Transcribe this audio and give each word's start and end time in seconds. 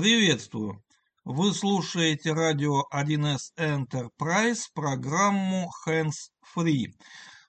Приветствую! 0.00 0.80
Вы 1.24 1.52
слушаете 1.52 2.32
радио 2.32 2.84
1С 2.94 3.50
Enterprise, 3.58 4.60
программу 4.72 5.72
Hands 5.84 6.12
Free. 6.54 6.92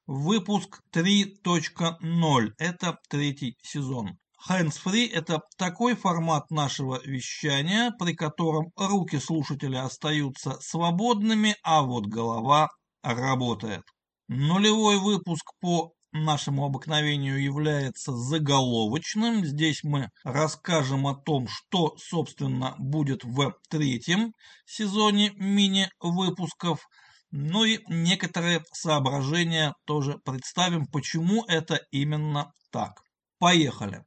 Выпуск 0.07 0.81
3.0. 0.91 2.47
Это 2.57 2.97
третий 3.07 3.55
сезон. 3.62 4.17
Hands 4.49 4.73
Free– 4.83 5.07
это 5.13 5.41
такой 5.59 5.96
формат 5.96 6.49
нашего 6.49 6.99
вещания, 7.05 7.93
при 7.99 8.16
котором 8.16 8.71
руки 8.75 9.20
слушателя 9.20 9.84
остаются 9.86 10.57
свободными, 10.59 11.55
а 11.61 11.84
вот 11.84 12.07
голова 12.07 12.70
работает. 13.04 13.84
Нулевой 14.27 14.97
выпуск 14.97 15.52
по 15.61 15.93
нашему 16.12 16.66
обыкновению 16.66 17.41
является 17.41 18.12
заголовочным. 18.14 19.46
Здесь 19.46 19.84
мы 19.84 20.09
расскажем 20.23 21.08
о 21.08 21.16
том, 21.16 21.48
что, 21.48 21.96
собственно, 21.98 22.76
будет 22.78 23.23
в 23.23 23.54
третьем 23.70 24.34
сезоне 24.66 25.31
мини-выпусков. 25.36 26.88
Ну 27.31 27.64
и 27.64 27.80
некоторые 27.88 28.64
соображения 28.73 29.73
тоже 29.86 30.20
представим, 30.26 30.86
почему 30.88 31.44
это 31.45 31.81
именно 31.91 32.52
так. 32.72 33.02
Поехали. 33.38 34.03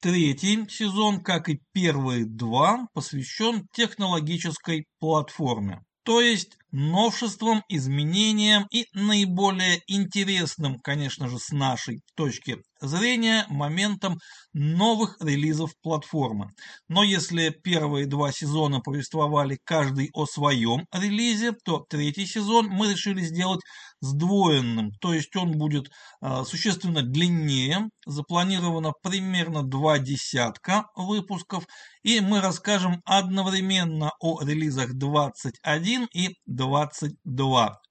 Третий 0.00 0.66
сезон, 0.68 1.22
как 1.22 1.48
и 1.48 1.60
первые 1.72 2.24
два, 2.24 2.86
посвящен 2.94 3.66
технологической 3.72 4.86
платформе 4.98 5.82
то 6.10 6.20
есть 6.20 6.56
новшеством, 6.72 7.62
изменением 7.68 8.66
и 8.70 8.86
наиболее 8.92 9.80
интересным, 9.86 10.78
конечно 10.78 11.28
же, 11.28 11.38
с 11.38 11.50
нашей 11.50 12.00
точки 12.14 12.58
зрения, 12.80 13.44
моментом 13.48 14.18
новых 14.52 15.16
релизов 15.20 15.72
платформы. 15.82 16.50
Но 16.88 17.02
если 17.02 17.50
первые 17.50 18.06
два 18.06 18.32
сезона 18.32 18.80
повествовали 18.80 19.58
каждый 19.64 20.10
о 20.14 20.26
своем 20.26 20.86
релизе, 20.92 21.52
то 21.64 21.84
третий 21.88 22.26
сезон 22.26 22.68
мы 22.68 22.92
решили 22.92 23.20
сделать 23.22 23.60
сдвоенным, 24.00 24.92
то 25.00 25.12
есть 25.12 25.36
он 25.36 25.52
будет 25.58 25.90
э, 26.22 26.42
существенно 26.46 27.02
длиннее, 27.02 27.90
запланировано 28.06 28.92
примерно 29.02 29.62
два 29.62 29.98
десятка 29.98 30.86
выпусков, 30.96 31.66
и 32.02 32.20
мы 32.20 32.40
расскажем 32.40 33.02
одновременно 33.04 34.12
о 34.20 34.42
релизах 34.42 34.94
21 34.94 36.08
и 36.14 36.30
22 36.46 36.59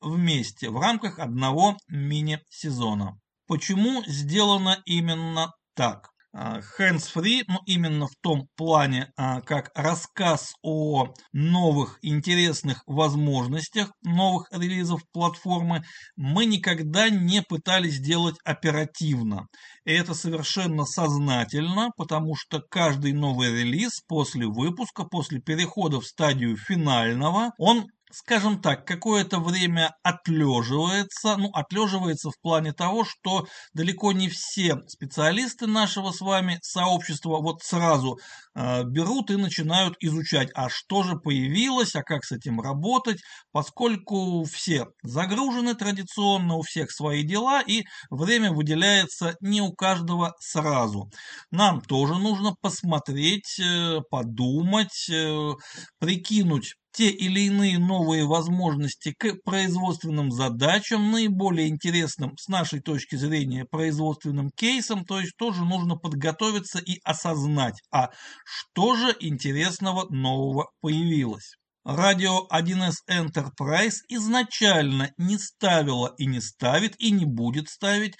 вместе 0.01 0.69
в 0.69 0.77
рамках 0.79 1.19
одного 1.19 1.77
мини-сезона. 1.87 3.19
Почему 3.47 4.03
сделано 4.05 4.81
именно 4.85 5.51
так? 5.75 6.09
А, 6.31 6.59
hands-free, 6.77 7.43
ну 7.47 7.57
именно 7.65 8.05
в 8.05 8.15
том 8.21 8.47
плане, 8.55 9.11
а, 9.17 9.41
как 9.41 9.71
рассказ 9.73 10.53
о 10.61 11.07
новых 11.33 11.97
интересных 12.03 12.83
возможностях 12.85 13.91
новых 14.03 14.47
релизов 14.51 15.01
платформы, 15.11 15.81
мы 16.15 16.45
никогда 16.45 17.09
не 17.09 17.41
пытались 17.41 17.95
сделать 17.95 18.35
оперативно. 18.43 19.47
И 19.85 19.91
это 19.91 20.13
совершенно 20.13 20.85
сознательно, 20.85 21.89
потому 21.97 22.35
что 22.35 22.61
каждый 22.69 23.13
новый 23.13 23.51
релиз 23.51 24.01
после 24.07 24.45
выпуска, 24.45 25.05
после 25.05 25.41
перехода 25.41 25.99
в 25.99 26.05
стадию 26.05 26.55
финального, 26.57 27.53
он 27.57 27.87
скажем 28.11 28.61
так, 28.61 28.85
какое-то 28.85 29.39
время 29.39 29.95
отлеживается. 30.03 31.37
Ну, 31.37 31.49
отлеживается 31.53 32.29
в 32.31 32.39
плане 32.41 32.73
того, 32.73 33.05
что 33.05 33.47
далеко 33.73 34.11
не 34.11 34.29
все 34.29 34.77
специалисты 34.87 35.67
нашего 35.67 36.11
с 36.11 36.21
вами 36.21 36.59
сообщества 36.61 37.37
вот 37.41 37.61
сразу 37.61 38.17
э, 38.55 38.83
берут 38.83 39.29
и 39.31 39.35
начинают 39.35 39.95
изучать, 39.99 40.49
а 40.55 40.69
что 40.69 41.03
же 41.03 41.17
появилось, 41.17 41.95
а 41.95 42.03
как 42.03 42.23
с 42.25 42.31
этим 42.31 42.61
работать, 42.61 43.21
поскольку 43.51 44.43
все 44.43 44.87
загружены 45.03 45.75
традиционно, 45.75 46.55
у 46.55 46.61
всех 46.61 46.91
свои 46.91 47.23
дела, 47.23 47.61
и 47.61 47.83
время 48.09 48.51
выделяется 48.51 49.35
не 49.41 49.61
у 49.61 49.71
каждого 49.73 50.33
сразу. 50.39 51.11
Нам 51.51 51.81
тоже 51.81 52.15
нужно 52.15 52.55
посмотреть, 52.61 53.59
э, 53.59 53.99
подумать, 54.09 55.09
э, 55.09 55.51
прикинуть, 55.99 56.75
те 56.91 57.09
или 57.09 57.41
иные 57.41 57.79
новые 57.79 58.25
возможности 58.25 59.13
к 59.17 59.41
производственным 59.43 60.31
задачам, 60.31 61.11
наиболее 61.11 61.67
интересным 61.67 62.37
с 62.37 62.47
нашей 62.47 62.81
точки 62.81 63.15
зрения 63.15 63.65
производственным 63.65 64.51
кейсам, 64.55 65.05
то 65.05 65.19
есть 65.19 65.35
тоже 65.37 65.65
нужно 65.65 65.95
подготовиться 65.95 66.79
и 66.79 66.99
осознать, 67.03 67.81
а 67.91 68.09
что 68.45 68.95
же 68.95 69.15
интересного 69.19 70.07
нового 70.13 70.69
появилось. 70.81 71.55
Радио 71.85 72.45
1С 72.51 72.97
Enterprise 73.09 74.01
изначально 74.09 75.11
не 75.17 75.37
ставила 75.37 76.13
и 76.17 76.25
не 76.25 76.41
ставит 76.41 76.93
и 76.99 77.09
не 77.11 77.25
будет 77.25 77.69
ставить 77.69 78.15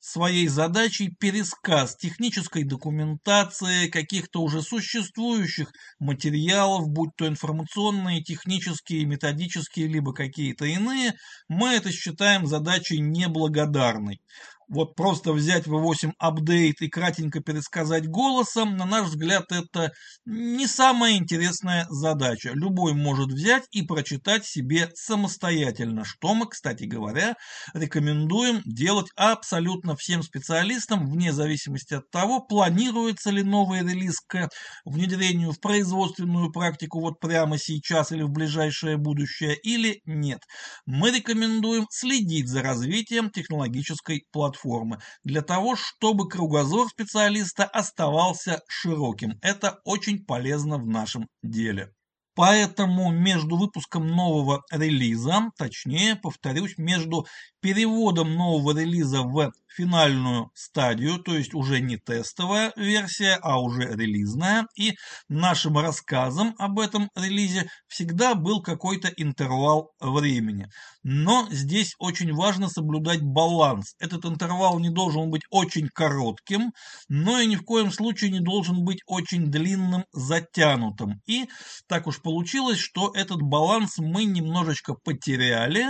своей 0.00 0.48
задачей 0.48 1.14
пересказ 1.18 1.96
технической 1.96 2.64
документации 2.64 3.88
каких-то 3.88 4.40
уже 4.42 4.62
существующих 4.62 5.72
материалов, 5.98 6.88
будь 6.88 7.14
то 7.16 7.28
информационные, 7.28 8.22
технические, 8.22 9.04
методические, 9.04 9.86
либо 9.86 10.12
какие-то 10.14 10.64
иные, 10.64 11.14
мы 11.48 11.68
это 11.68 11.92
считаем 11.92 12.46
задачей 12.46 12.98
неблагодарной 13.00 14.20
вот 14.70 14.94
просто 14.94 15.32
взять 15.32 15.66
V8 15.66 16.12
апдейт 16.18 16.80
и 16.80 16.88
кратенько 16.88 17.40
пересказать 17.40 18.06
голосом, 18.06 18.76
на 18.76 18.86
наш 18.86 19.08
взгляд, 19.08 19.50
это 19.50 19.90
не 20.24 20.66
самая 20.68 21.16
интересная 21.16 21.86
задача. 21.90 22.52
Любой 22.54 22.94
может 22.94 23.32
взять 23.32 23.64
и 23.72 23.82
прочитать 23.82 24.46
себе 24.46 24.90
самостоятельно, 24.94 26.04
что 26.04 26.34
мы, 26.34 26.46
кстати 26.46 26.84
говоря, 26.84 27.34
рекомендуем 27.74 28.62
делать 28.64 29.08
абсолютно 29.16 29.96
всем 29.96 30.22
специалистам, 30.22 31.10
вне 31.10 31.32
зависимости 31.32 31.94
от 31.94 32.08
того, 32.10 32.40
планируется 32.40 33.30
ли 33.30 33.42
новый 33.42 33.80
релиз 33.80 34.20
к 34.20 34.48
внедрению 34.84 35.50
в 35.50 35.58
производственную 35.58 36.52
практику 36.52 37.00
вот 37.00 37.18
прямо 37.18 37.58
сейчас 37.58 38.12
или 38.12 38.22
в 38.22 38.30
ближайшее 38.30 38.96
будущее, 38.96 39.56
или 39.64 40.00
нет. 40.04 40.38
Мы 40.86 41.10
рекомендуем 41.10 41.86
следить 41.90 42.48
за 42.48 42.62
развитием 42.62 43.30
технологической 43.30 44.22
платформы 44.30 44.59
платформы 44.60 44.98
для 45.24 45.42
того, 45.42 45.76
чтобы 45.76 46.28
кругозор 46.28 46.88
специалиста 46.88 47.64
оставался 47.64 48.62
широким. 48.68 49.38
Это 49.42 49.80
очень 49.84 50.24
полезно 50.24 50.78
в 50.78 50.86
нашем 50.86 51.28
деле. 51.42 51.92
Поэтому 52.34 53.10
между 53.10 53.56
выпуском 53.56 54.06
нового 54.06 54.62
релиза, 54.70 55.50
точнее, 55.58 56.16
повторюсь, 56.16 56.78
между 56.78 57.26
переводом 57.60 58.34
нового 58.34 58.78
релиза 58.78 59.22
в 59.22 59.52
финальную 59.76 60.50
стадию, 60.54 61.18
то 61.18 61.34
есть 61.34 61.54
уже 61.54 61.80
не 61.80 61.96
тестовая 61.96 62.72
версия, 62.76 63.38
а 63.42 63.60
уже 63.60 63.82
релизная, 63.82 64.66
и 64.76 64.94
нашим 65.28 65.78
рассказом 65.78 66.54
об 66.58 66.78
этом 66.78 67.10
релизе 67.14 67.68
всегда 67.88 68.34
был 68.34 68.62
какой-то 68.62 69.08
интервал 69.08 69.92
времени. 70.00 70.68
Но 71.02 71.46
здесь 71.50 71.94
очень 71.98 72.34
важно 72.34 72.68
соблюдать 72.68 73.22
баланс. 73.22 73.94
Этот 73.98 74.24
интервал 74.24 74.78
не 74.78 74.90
должен 74.90 75.30
быть 75.30 75.42
очень 75.50 75.88
коротким, 75.88 76.72
но 77.08 77.38
и 77.38 77.46
ни 77.46 77.56
в 77.56 77.62
коем 77.64 77.90
случае 77.90 78.30
не 78.30 78.40
должен 78.40 78.84
быть 78.84 79.00
очень 79.06 79.46
длинным, 79.46 80.04
затянутым. 80.12 81.20
И 81.26 81.48
так 81.88 82.06
уж 82.06 82.20
получилось, 82.20 82.78
что 82.78 83.12
этот 83.14 83.40
баланс 83.40 83.98
мы 83.98 84.24
немножечко 84.24 84.94
потеряли, 84.94 85.86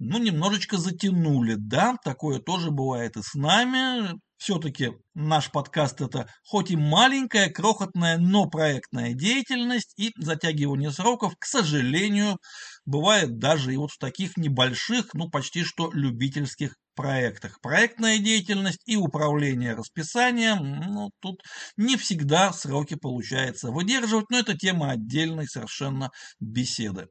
ну, 0.00 0.18
немножечко 0.18 0.78
затянули, 0.78 1.56
да, 1.58 1.96
такое 2.02 2.40
тоже 2.40 2.70
бывает 2.70 3.16
и 3.16 3.22
с 3.22 3.34
нами. 3.34 4.18
Все-таки 4.38 4.92
наш 5.14 5.50
подкаст 5.50 6.00
это 6.00 6.26
хоть 6.42 6.70
и 6.70 6.76
маленькая, 6.76 7.50
крохотная, 7.50 8.16
но 8.16 8.46
проектная 8.46 9.12
деятельность, 9.12 9.92
и 9.98 10.12
затягивание 10.16 10.90
сроков, 10.90 11.34
к 11.38 11.44
сожалению, 11.44 12.38
бывает 12.86 13.38
даже 13.38 13.74
и 13.74 13.76
вот 13.76 13.90
в 13.90 13.98
таких 13.98 14.38
небольших, 14.38 15.12
ну, 15.12 15.28
почти 15.28 15.62
что 15.62 15.90
любительских 15.92 16.76
проектах. 16.94 17.60
Проектная 17.60 18.18
деятельность 18.18 18.80
и 18.86 18.96
управление 18.96 19.74
расписанием, 19.74 20.80
ну, 20.88 21.10
тут 21.20 21.42
не 21.76 21.98
всегда 21.98 22.54
сроки 22.54 22.94
получается 22.94 23.70
выдерживать, 23.70 24.30
но 24.30 24.38
это 24.38 24.56
тема 24.56 24.92
отдельной 24.92 25.46
совершенно 25.46 26.10
беседы. 26.40 27.08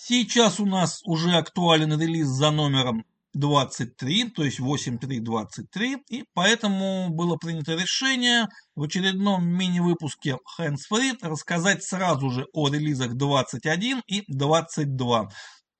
Сейчас 0.00 0.60
у 0.60 0.64
нас 0.64 1.00
уже 1.04 1.32
актуален 1.32 2.00
релиз 2.00 2.28
за 2.28 2.52
номером 2.52 3.04
23, 3.34 4.30
то 4.30 4.44
есть 4.44 4.60
8323, 4.60 5.96
и 6.08 6.24
поэтому 6.34 7.08
было 7.10 7.34
принято 7.34 7.74
решение 7.74 8.46
в 8.76 8.84
очередном 8.84 9.44
мини-выпуске 9.48 10.38
Hands 10.56 10.78
Free 10.90 11.18
рассказать 11.20 11.82
сразу 11.82 12.30
же 12.30 12.46
о 12.52 12.68
релизах 12.68 13.14
21 13.16 14.02
и 14.06 14.22
22. 14.28 15.30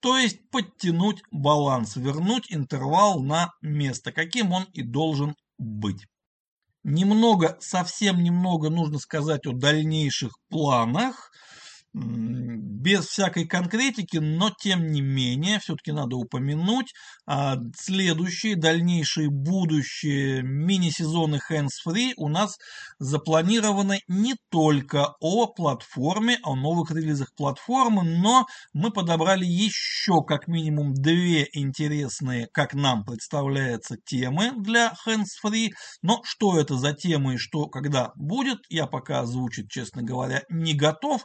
То 0.00 0.19
есть 0.19 0.50
подтянуть 0.50 1.23
баланс, 1.31 1.94
вернуть 1.94 2.47
интервал 2.53 3.21
на 3.21 3.53
место, 3.62 4.11
каким 4.11 4.50
он 4.50 4.64
и 4.73 4.82
должен 4.82 5.37
быть. 5.59 6.06
Немного, 6.82 7.56
совсем 7.61 8.25
немного 8.25 8.69
нужно 8.69 8.99
сказать 8.99 9.47
о 9.47 9.53
дальнейших 9.53 10.32
планах 10.49 11.31
без 12.89 13.06
всякой 13.06 13.47
конкретики, 13.47 14.17
но 14.17 14.50
тем 14.50 14.87
не 14.87 15.03
менее, 15.03 15.59
все-таки 15.59 15.93
надо 15.93 16.17
упомянуть, 16.17 16.95
а, 17.27 17.56
следующие, 17.77 18.56
дальнейшие, 18.56 19.29
будущие 19.31 20.43
мини-сезоны 20.43 21.41
Hands 21.50 21.69
Free 21.87 22.12
у 22.17 22.29
нас 22.29 22.56
запланированы 22.99 24.00
не 24.09 24.37
только 24.50 25.15
о 25.21 25.49
платформе, 25.49 26.39
о 26.43 26.55
новых 26.55 26.91
релизах 26.91 27.35
платформы, 27.37 28.05
но 28.05 28.47
мы 28.73 28.91
подобрали 28.91 29.45
еще 29.45 30.23
как 30.27 30.49
минимум 30.49 30.95
две 30.95 31.47
интересные, 31.53 32.47
как 32.53 32.75
нам 32.75 33.05
представляется, 33.05 33.97
темы 34.03 34.53
для 34.56 34.95
Hands 35.06 35.27
Free. 35.45 35.69
Но 36.03 36.23
что 36.25 36.59
это 36.59 36.77
за 36.77 36.93
темы 36.93 37.35
и 37.35 37.39
что 37.39 37.67
когда 37.67 38.12
будет, 38.15 38.61
я 38.71 38.87
пока 38.87 39.21
озвучить, 39.21 39.69
честно 39.69 40.03
говоря, 40.03 40.43
не 40.49 40.75
готов 40.75 41.23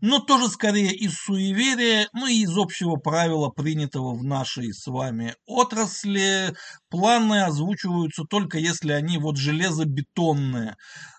но 0.00 0.18
тоже 0.18 0.48
скорее 0.48 0.94
из 0.94 1.14
суеверия, 1.14 2.08
ну 2.12 2.26
и 2.26 2.42
из 2.42 2.56
общего 2.56 2.96
правила, 2.96 3.50
принятого 3.50 4.14
в 4.14 4.24
нашей 4.24 4.72
с 4.72 4.86
вами 4.86 5.34
отрасли. 5.46 6.54
Планы 6.88 7.42
озвучиваются 7.42 8.24
только 8.24 8.58
если 8.58 8.92
они 8.92 9.18
вот 9.18 9.36
железобетонные. 9.36 10.76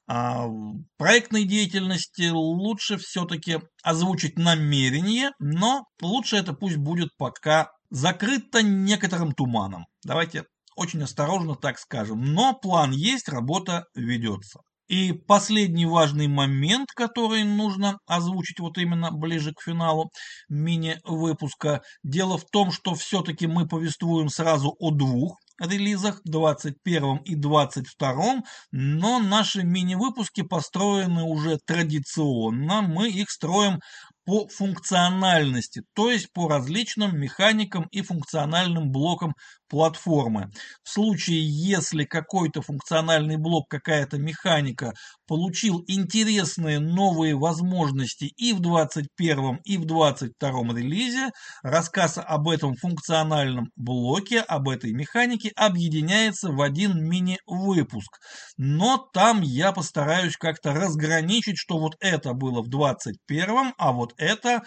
А 0.08 0.48
в 0.48 0.84
проектной 0.98 1.46
деятельности 1.46 2.30
лучше 2.30 2.98
все-таки 2.98 3.60
озвучить 3.84 4.38
намерение, 4.38 5.32
но 5.40 5.86
лучше 6.02 6.36
это 6.36 6.54
пусть 6.54 6.78
будет 6.78 7.10
пока 7.18 7.72
закрыто 7.90 8.62
некоторым 8.62 9.34
туманом. 9.34 9.86
Давайте 10.04 10.46
очень 10.76 11.04
осторожно 11.04 11.56
так 11.56 11.80
скажем. 11.80 12.34
Но 12.34 12.54
план 12.54 12.92
есть, 12.92 13.30
работа 13.30 13.86
ведется. 13.96 14.62
И 14.92 15.14
последний 15.14 15.86
важный 15.86 16.28
момент, 16.28 16.90
который 16.94 17.46
нужно 17.46 17.98
озвучить 18.08 18.60
вот 18.60 18.78
именно 18.78 19.10
ближе 19.10 19.54
к 19.54 19.62
финалу 19.62 20.12
мини-выпуска. 20.50 21.82
Дело 22.04 22.38
в 22.38 22.44
том, 22.52 22.74
что 22.74 22.94
все-таки 22.94 23.48
мы 23.48 23.70
повествуем 23.70 24.28
сразу 24.28 24.76
о 24.80 24.92
двух 24.92 25.38
релизах, 25.62 26.20
21 26.26 27.20
и 27.24 27.36
22, 27.36 28.42
но 28.72 29.20
наши 29.20 29.64
мини-выпуски 29.64 30.42
построены 30.42 31.24
уже 31.24 31.58
традиционно, 31.66 32.82
мы 32.82 33.10
их 33.10 33.30
строим 33.30 33.80
по 34.26 34.48
функциональности, 34.50 35.84
то 35.94 36.12
есть 36.12 36.32
по 36.34 36.48
различным 36.48 37.18
механикам 37.18 37.88
и 37.92 38.02
функциональным 38.02 38.92
блокам 38.92 39.36
платформы. 39.72 40.52
В 40.84 40.90
случае, 40.90 41.40
если 41.42 42.04
какой-то 42.04 42.62
функциональный 42.62 43.38
блок, 43.38 43.70
какая-то 43.70 44.18
механика 44.18 44.92
получил 45.28 45.82
интересные 45.88 46.80
новые 46.80 47.38
возможности 47.38 48.26
и 48.36 48.52
в 48.52 48.60
21 48.60 49.60
и 49.64 49.78
в 49.78 49.86
22 49.86 50.50
релизе, 50.78 51.30
рассказ 51.64 52.18
об 52.18 52.50
этом 52.50 52.76
функциональном 52.76 53.70
блоке, 53.78 54.42
об 54.42 54.68
этой 54.68 54.92
механике 54.92 55.54
объединяется 55.56 56.52
в 56.52 56.62
один 56.62 57.08
мини-выпуск. 57.08 58.20
Но 58.58 58.98
там 59.14 59.42
я 59.42 59.72
постараюсь 59.72 60.36
как-то 60.36 60.74
разграничить, 60.74 61.58
что 61.58 61.80
вот 61.80 61.94
это 62.02 62.34
было 62.34 62.62
в 62.62 62.68
21, 62.68 63.74
а 63.78 63.94
вот 63.94 64.14
это 64.18 64.64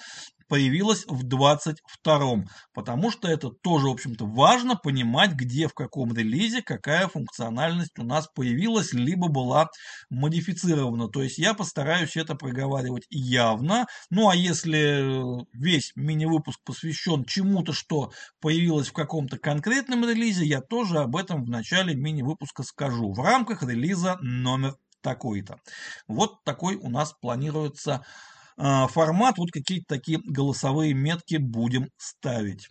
появилась 0.49 1.05
в 1.07 1.25
22-м, 1.25 2.49
потому 2.73 3.11
что 3.11 3.29
это 3.29 3.51
тоже, 3.51 3.87
в 3.87 3.93
общем-то, 3.93 4.27
важно 4.27 4.77
понимать, 4.77 5.33
где, 5.33 5.69
в 5.69 5.75
каком 5.75 6.15
релизе, 6.15 6.63
какая 6.63 7.09
функциональность 7.09 7.99
у 7.99 8.05
нас 8.05 8.29
появилась, 8.35 8.93
либо 8.93 9.29
была 9.29 9.69
модифицирована. 10.11 11.09
То 11.09 11.23
есть 11.23 11.39
я 11.39 11.55
постараюсь 11.55 12.17
это 12.17 12.35
проговаривать 12.35 13.07
явно. 13.11 13.87
Ну 14.11 14.29
а 14.29 14.37
если 14.37 15.25
весь 15.53 15.93
мини-выпуск 15.97 16.61
посвящен 16.65 17.25
чему-то, 17.25 17.73
что 17.73 18.13
появилось 18.41 18.89
в 18.89 18.93
каком-то 18.93 19.39
конкретном 19.39 20.09
релизе, 20.09 20.45
я 20.45 20.61
тоже 20.61 20.99
об 20.99 21.17
этом 21.17 21.45
в 21.45 21.49
начале 21.49 21.95
мини-выпуска 21.95 22.63
скажу 22.63 23.13
в 23.13 23.21
рамках 23.21 23.63
релиза 23.63 24.19
номер 24.21 24.77
такой-то. 25.05 25.59
Вот 26.09 26.43
такой 26.45 26.77
у 26.77 26.89
нас 26.89 27.13
планируется 27.13 28.05
формат, 28.57 29.39
вот 29.39 29.51
какие-то 29.51 29.87
такие 29.89 30.21
голосовые 30.25 30.95
метки 30.95 31.37
будем 31.37 31.89
ставить. 31.97 32.69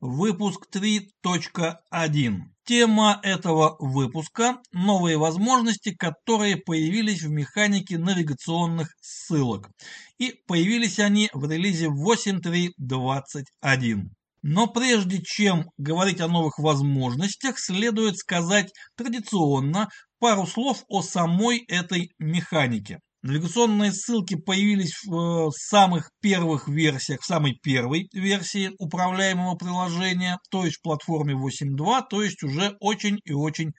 Выпуск 0.00 0.66
3.1. 0.70 2.40
Тема 2.66 3.20
этого 3.22 3.76
выпуска– 3.78 4.58
новые 4.72 5.16
возможности, 5.16 5.94
которые 5.94 6.56
появились 6.56 7.22
в 7.22 7.30
механике 7.30 7.96
навигационных 7.98 8.94
ссылок. 9.00 9.70
И 10.18 10.34
появились 10.46 10.98
они 10.98 11.30
в 11.32 11.50
релизе 11.50 11.88
8.3.21. 11.88 14.10
Но 14.42 14.66
прежде 14.66 15.22
чем 15.22 15.70
говорить 15.78 16.20
о 16.20 16.28
новых 16.28 16.58
возможностях, 16.58 17.58
следует 17.58 18.18
сказать 18.18 18.70
традиционно 18.96 19.88
пару 20.18 20.46
слов 20.46 20.84
о 20.88 21.00
самой 21.00 21.64
этой 21.66 22.12
механике. 22.18 23.00
Навигационные 23.24 23.90
ссылки 23.90 24.34
появились 24.34 25.02
в 25.06 25.48
э, 25.48 25.50
самых 25.56 26.10
первых 26.20 26.68
версиях, 26.68 27.22
в 27.22 27.24
самой 27.24 27.58
первой 27.62 28.06
версии 28.12 28.72
управляемого 28.78 29.54
приложения, 29.54 30.38
то 30.50 30.66
есть 30.66 30.76
в 30.76 30.82
платформе 30.82 31.32
8.2, 31.32 32.02
то 32.10 32.22
есть 32.22 32.42
уже 32.42 32.76
очень 32.80 33.20
и 33.24 33.32
очень 33.32 33.72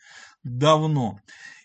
давно. 0.46 1.20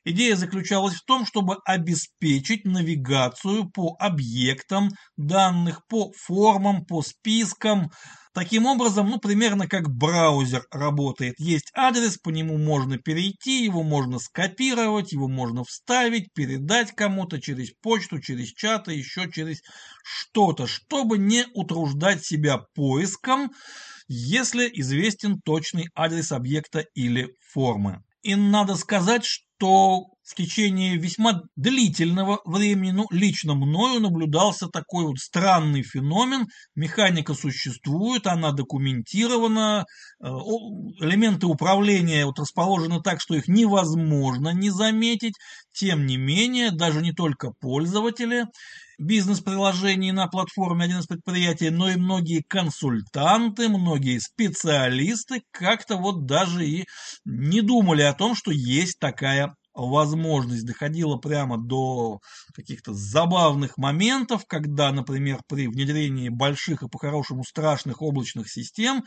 Идея 0.05 0.35
заключалась 0.35 0.95
в 0.95 1.05
том, 1.05 1.25
чтобы 1.25 1.59
обеспечить 1.65 2.65
навигацию 2.65 3.71
по 3.71 3.95
объектам 4.01 4.91
данных, 5.17 5.87
по 5.87 6.11
формам, 6.17 6.85
по 6.85 7.03
спискам, 7.03 7.91
Таким 8.33 8.67
образом, 8.67 9.11
ну, 9.11 9.19
примерно 9.19 9.67
как 9.67 9.91
браузер 9.91 10.65
работает. 10.71 11.35
Есть 11.39 11.73
адрес, 11.75 12.17
по 12.17 12.31
нему 12.31 12.59
можно 12.59 12.97
перейти, 12.97 13.65
его 13.65 13.83
можно 13.83 14.21
скопировать, 14.21 15.11
его 15.11 15.27
можно 15.27 15.65
вставить, 15.65 16.33
передать 16.33 16.93
кому-то 16.93 17.41
через 17.41 17.73
почту, 17.83 18.21
через 18.21 18.53
чаты, 18.53 18.93
еще 18.93 19.29
через 19.33 19.63
что-то, 20.05 20.69
чтобы 20.69 21.19
не 21.19 21.45
утруждать 21.55 22.25
себя 22.25 22.59
поиском, 22.75 23.51
если 24.07 24.71
известен 24.75 25.41
точный 25.41 25.89
адрес 25.97 26.31
объекта 26.31 26.85
или 26.95 27.35
формы. 27.53 28.05
И 28.23 28.35
надо 28.35 28.77
сказать, 28.77 29.25
что 29.25 30.07
в 30.23 30.35
течение 30.35 30.97
весьма 30.97 31.43
длительного 31.57 32.41
времени, 32.45 32.93
ну, 32.93 33.07
лично 33.11 33.55
мною 33.55 34.01
наблюдался 34.01 34.69
такой 34.69 35.05
вот 35.05 35.19
странный 35.19 35.83
феномен. 35.83 36.47
Механика 36.75 37.35
существует, 37.35 38.27
она 38.27 38.53
документирована, 38.53 39.87
э, 40.23 40.27
элементы 40.27 41.47
управления 41.47 42.27
вот 42.27 42.39
расположены 42.39 43.01
так, 43.03 43.21
что 43.21 43.35
их 43.35 43.49
невозможно 43.49 44.51
не 44.51 44.71
заметить. 44.71 45.35
Тем 45.73 46.07
не 46.07 46.17
менее, 46.17 46.71
даже 46.71 47.01
не 47.01 47.13
только 47.13 47.53
пользователи 47.59 48.45
бизнес-приложений 49.01 50.13
на 50.13 50.29
платформе 50.29 50.85
1 50.85 50.99
из 51.01 51.07
предприятий, 51.07 51.71
но 51.71 51.91
и 51.91 51.97
многие 51.97 52.43
консультанты, 52.47 53.69
многие 53.69 54.19
специалисты 54.19 55.43
как-то 55.51 55.97
вот 55.97 56.27
даже 56.27 56.67
и 56.67 56.85
не 57.25 57.63
думали 57.63 58.03
о 58.03 58.13
том, 58.13 58.35
что 58.35 58.51
есть 58.53 58.99
такая 58.99 59.55
возможность. 59.73 60.67
Доходила 60.67 61.17
прямо 61.17 61.57
до 61.59 62.21
каких-то 62.55 62.93
забавных 62.93 63.79
моментов, 63.79 64.43
когда, 64.47 64.93
например, 64.93 65.41
при 65.49 65.69
внедрении 65.69 66.29
больших 66.29 66.83
и 66.83 66.89
по-хорошему 66.89 67.45
страшных 67.45 68.03
облачных 68.03 68.51
систем 68.51 69.05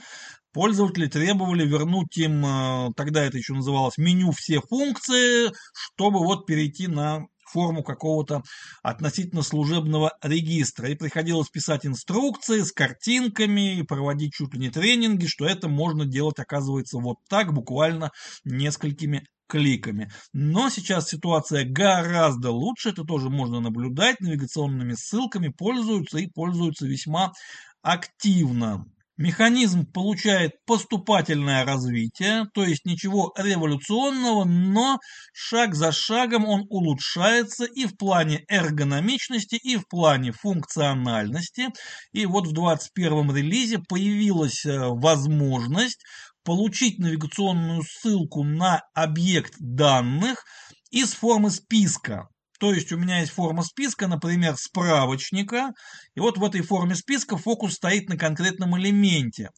пользователи 0.54 1.08
требовали 1.08 1.66
вернуть 1.68 2.18
им, 2.18 2.46
э, 2.46 2.90
тогда 2.96 3.24
это 3.24 3.38
еще 3.38 3.54
называлось 3.54 3.98
меню 3.98 4.32
все 4.32 4.62
функции, 4.62 5.52
чтобы 5.74 6.20
вот 6.20 6.46
перейти 6.46 6.88
на 6.88 7.26
форму 7.54 7.84
какого-то 7.84 8.44
относительно 8.82 9.44
служебного 9.44 10.18
регистра. 10.22 10.90
И 10.90 10.96
приходилось 10.96 11.50
писать 11.50 11.86
инструкции 11.86 12.62
с 12.62 12.72
картинками 12.72 13.78
и 13.78 13.84
проводить 13.84 14.34
чуть 14.34 14.54
ли 14.54 14.60
не 14.60 14.70
тренинги, 14.70 15.28
что 15.28 15.46
это 15.46 15.70
можно 15.70 16.06
делать, 16.06 16.40
оказывается, 16.40 16.98
вот 16.98 17.18
так, 17.30 17.54
буквально 17.54 18.12
несколькими 18.44 19.26
кликами. 19.48 20.12
Но 20.34 20.70
сейчас 20.70 21.10
ситуация 21.10 21.64
гораздо 21.64 22.52
лучше, 22.52 22.90
это 22.90 23.04
тоже 23.04 23.30
можно 23.30 23.60
наблюдать, 23.60 24.20
навигационными 24.20 24.94
ссылками 24.94 25.50
пользуются 25.50 26.18
и 26.18 26.28
пользуются 26.28 26.88
весьма 26.88 27.34
активно. 27.84 28.86
Механизм 29.18 29.86
получает 29.86 30.54
поступательное 30.66 31.64
развитие, 31.66 32.46
то 32.56 32.64
есть 32.64 32.84
ничего 32.84 33.32
революционного, 33.38 34.44
но 34.44 34.98
шаг 35.34 35.76
за 35.76 35.92
шагом 35.92 36.46
он 36.46 36.66
улучшается 36.70 37.66
и 37.66 37.86
в 37.86 37.96
плане 37.96 38.44
эргономичности, 38.48 39.56
и 39.56 39.78
в 39.78 39.88
плане 39.88 40.32
функциональности. 40.32 41.68
И 42.12 42.26
вот 42.26 42.48
в 42.48 42.54
21 42.54 43.36
релизе 43.36 43.78
появилась 43.88 44.66
э, 44.66 44.80
возможность 44.80 46.04
получить 46.44 46.98
навигационную 46.98 47.84
ссылку 47.84 48.44
на 48.44 48.82
объект 48.96 49.54
данных 49.60 50.44
из 50.90 51.14
формы 51.14 51.52
списка. 51.52 52.30
То 52.60 52.74
есть 52.74 52.92
у 52.92 52.98
меня 52.98 53.20
есть 53.20 53.32
форма 53.32 53.64
списка, 53.64 54.08
например, 54.08 54.56
справочника, 54.58 55.72
и 56.16 56.20
вот 56.20 56.38
в 56.38 56.44
этой 56.44 56.62
форме 56.62 56.96
списка 56.96 57.38
фокус 57.38 57.74
стоит 57.74 58.10
на 58.10 58.18
конкретном 58.18 58.78
элементе. 58.78 59.50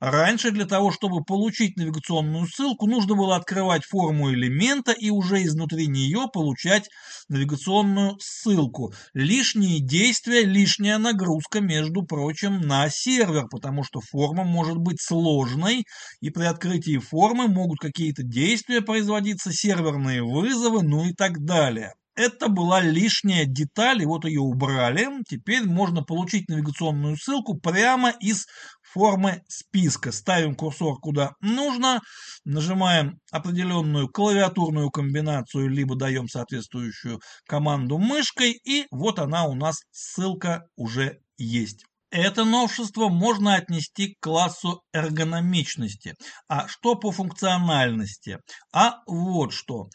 Раньше 0.00 0.50
для 0.50 0.64
того, 0.64 0.92
чтобы 0.92 1.24
получить 1.24 1.76
навигационную 1.76 2.46
ссылку, 2.46 2.86
нужно 2.86 3.14
было 3.14 3.36
открывать 3.36 3.84
форму 3.84 4.32
элемента 4.32 4.92
и 4.92 5.10
уже 5.10 5.42
изнутри 5.42 5.88
нее 5.88 6.28
получать 6.32 6.88
навигационную 7.28 8.16
ссылку. 8.20 8.92
Лишние 9.12 9.80
действия, 9.80 10.44
лишняя 10.44 10.98
нагрузка, 10.98 11.60
между 11.60 12.02
прочим, 12.02 12.60
на 12.60 12.88
сервер, 12.88 13.48
потому 13.50 13.82
что 13.82 14.00
форма 14.00 14.44
может 14.44 14.76
быть 14.76 15.00
сложной, 15.00 15.84
и 16.20 16.30
при 16.30 16.44
открытии 16.44 16.98
формы 16.98 17.48
могут 17.48 17.80
какие-то 17.80 18.22
действия 18.22 18.80
производиться, 18.80 19.52
серверные 19.52 20.22
вызовы, 20.22 20.82
ну 20.82 21.04
и 21.06 21.12
так 21.12 21.44
далее. 21.44 21.92
Это 22.16 22.48
была 22.48 22.80
лишняя 22.80 23.44
деталь, 23.44 24.02
и 24.02 24.06
вот 24.06 24.24
ее 24.24 24.40
убрали. 24.40 25.08
Теперь 25.28 25.64
можно 25.64 26.02
получить 26.02 26.48
навигационную 26.48 27.16
ссылку 27.16 27.58
прямо 27.58 28.10
из 28.10 28.46
формы 28.82 29.42
списка. 29.48 30.12
Ставим 30.12 30.54
курсор 30.54 30.98
куда 31.00 31.32
нужно, 31.40 32.00
нажимаем 32.44 33.18
определенную 33.32 34.08
клавиатурную 34.08 34.90
комбинацию, 34.90 35.68
либо 35.68 35.96
даем 35.96 36.28
соответствующую 36.28 37.20
команду 37.48 37.98
мышкой, 37.98 38.52
и 38.52 38.86
вот 38.92 39.18
она 39.18 39.44
у 39.46 39.54
нас 39.54 39.82
ссылка 39.90 40.68
уже 40.76 41.18
есть. 41.36 41.84
Это 42.10 42.44
новшество 42.44 43.08
можно 43.08 43.56
отнести 43.56 44.14
к 44.14 44.20
классу 44.20 44.84
эргономичности. 44.92 46.14
А 46.46 46.68
что 46.68 46.94
по 46.94 47.10
функциональности? 47.10 48.38
А 48.72 49.00
вот 49.08 49.52
что. 49.52 49.88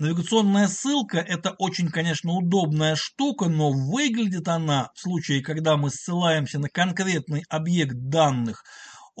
Навигационная 0.00 0.66
ссылка– 0.66 1.18
это 1.28 1.50
очень, 1.58 1.90
конечно, 1.90 2.32
удобная 2.32 2.96
штука, 2.96 3.50
но 3.50 3.70
выглядит 3.70 4.48
она, 4.48 4.90
в 4.94 4.98
случае, 4.98 5.42
когда 5.42 5.76
мы 5.76 5.90
ссылаемся 5.90 6.58
на 6.58 6.70
конкретный 6.70 7.44
объект 7.50 7.94
данных, 7.94 8.64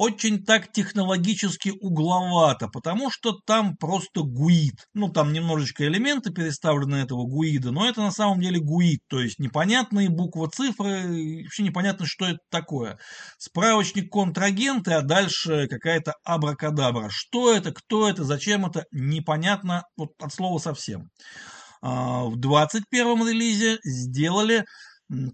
очень 0.00 0.42
так 0.42 0.72
технологически 0.72 1.74
угловато, 1.78 2.68
потому 2.68 3.10
что 3.10 3.32
там 3.44 3.76
просто 3.76 4.22
гуид. 4.22 4.86
Ну, 4.94 5.10
там 5.10 5.34
немножечко 5.34 5.86
элементы 5.86 6.32
переставлены 6.32 6.96
этого 6.96 7.26
гуида, 7.26 7.70
но 7.70 7.86
это 7.86 8.00
на 8.00 8.10
самом 8.10 8.40
деле 8.40 8.60
гуид, 8.60 9.00
то 9.08 9.20
есть 9.20 9.38
непонятные 9.38 10.08
буквы, 10.08 10.48
цифры, 10.48 11.42
вообще 11.42 11.62
непонятно, 11.62 12.06
что 12.06 12.24
это 12.24 12.38
такое. 12.50 12.98
Справочник 13.36 14.10
контрагенты, 14.10 14.92
а 14.92 15.02
дальше 15.02 15.68
какая-то 15.68 16.14
абракадабра. 16.24 17.08
Что 17.10 17.52
это, 17.52 17.70
кто 17.70 18.08
это, 18.08 18.24
зачем 18.24 18.64
это, 18.64 18.86
непонятно 18.92 19.82
вот 19.98 20.12
от 20.18 20.32
слова 20.32 20.56
совсем. 20.56 21.10
А, 21.82 22.24
в 22.24 22.36
21 22.36 23.28
релизе 23.28 23.78
сделали 23.84 24.64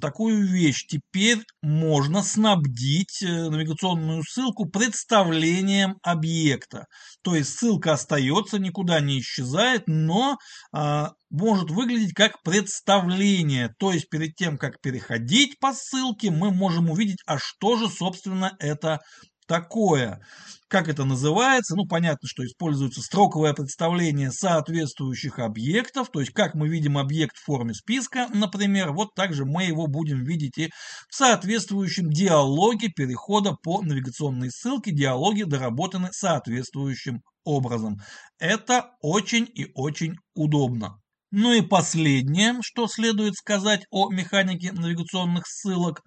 такую 0.00 0.46
вещь. 0.46 0.86
Теперь 0.86 1.42
можно 1.62 2.22
снабдить 2.22 3.22
э, 3.22 3.26
навигационную 3.26 4.22
ссылку 4.22 4.66
представлением 4.66 5.98
объекта. 6.02 6.86
То 7.22 7.34
есть 7.34 7.58
ссылка 7.58 7.92
остается, 7.92 8.58
никуда 8.58 9.00
не 9.00 9.20
исчезает, 9.20 9.84
но 9.86 10.38
а, 10.72 11.12
может 11.30 11.70
выглядеть 11.70 12.14
как 12.14 12.42
представление. 12.42 13.74
То 13.78 13.92
есть 13.92 14.08
перед 14.08 14.34
тем, 14.36 14.58
как 14.58 14.80
переходить 14.80 15.58
по 15.58 15.72
ссылке, 15.72 16.30
мы 16.30 16.50
можем 16.50 16.90
увидеть, 16.90 17.18
а 17.26 17.38
что 17.38 17.76
же, 17.76 17.88
собственно, 17.88 18.56
это 18.58 19.00
такое. 19.46 20.20
Как 20.68 20.88
это 20.88 21.04
называется? 21.04 21.76
Ну, 21.76 21.86
понятно, 21.86 22.28
что 22.28 22.44
используется 22.44 23.00
строковое 23.00 23.54
представление 23.54 24.32
соответствующих 24.32 25.38
объектов, 25.38 26.10
то 26.10 26.20
есть 26.20 26.32
как 26.32 26.54
мы 26.54 26.68
видим 26.68 26.98
объект 26.98 27.36
в 27.36 27.44
форме 27.44 27.72
списка, 27.72 28.28
например, 28.34 28.92
вот 28.92 29.14
также 29.14 29.44
мы 29.44 29.64
его 29.64 29.86
будем 29.86 30.24
видеть 30.24 30.58
и 30.58 30.70
в 31.08 31.14
соответствующем 31.14 32.10
диалоге 32.10 32.88
перехода 32.88 33.56
по 33.62 33.80
навигационной 33.82 34.50
ссылке. 34.50 34.90
Диалоги 34.90 35.44
доработаны 35.44 36.08
соответствующим 36.12 37.22
образом. 37.44 38.00
Это 38.38 38.90
очень 39.00 39.48
и 39.54 39.70
очень 39.74 40.16
удобно. 40.34 40.98
Ну 41.30 41.52
и 41.52 41.60
последнее, 41.60 42.54
что 42.62 42.86
следует 42.86 43.34
сказать 43.34 43.84
о 43.90 44.10
механике 44.10 44.72
навигационных 44.72 45.44
ссылок 45.46 46.00